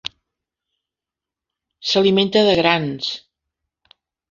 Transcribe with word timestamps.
S'alimenta 1.91 2.45
de 2.49 2.57
grans. 2.63 3.13